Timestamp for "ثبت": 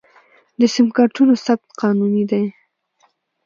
1.45-1.69